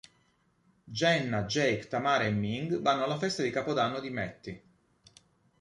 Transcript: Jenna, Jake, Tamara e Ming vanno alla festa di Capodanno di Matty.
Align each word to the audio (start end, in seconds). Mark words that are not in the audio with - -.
Jenna, 0.99 1.43
Jake, 1.45 1.87
Tamara 1.87 2.23
e 2.23 2.31
Ming 2.31 2.81
vanno 2.81 3.03
alla 3.03 3.19
festa 3.19 3.43
di 3.43 3.51
Capodanno 3.51 3.99
di 3.99 4.09
Matty. 4.09 4.61